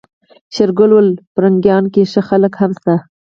شېرګل 0.53 0.89
وويل 0.93 1.09
پرنګيانو 1.35 1.91
کې 1.93 2.03
ښه 2.11 2.21
خلک 2.29 2.53
هم 2.61 2.71
شته. 2.79 2.95